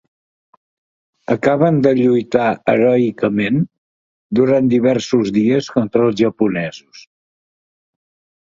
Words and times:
Acaben 1.33 1.75
de 1.87 1.91
lluitar 1.99 2.47
heroicament, 2.73 3.61
durant 4.41 4.73
diversos 4.73 5.31
dies 5.39 5.69
contra 5.77 6.05
els 6.09 6.19
japonesos. 6.25 7.05